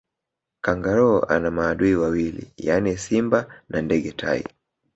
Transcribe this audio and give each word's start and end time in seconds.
Kangaroo 0.61 1.19
ana 1.29 1.51
maadui 1.51 1.95
wawili 1.95 2.51
yaani 2.57 2.97
simba 2.97 3.61
na 3.69 3.81
ndege 3.81 4.11
tai 4.11 4.43